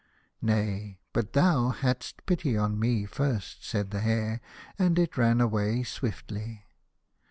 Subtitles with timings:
[0.41, 4.41] "Nay, but thou hadst pity on me first," said the Hare,
[4.79, 6.65] and it ran away swiftly.